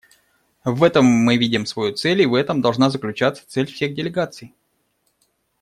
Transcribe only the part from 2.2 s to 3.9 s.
и в этом должна заключаться цель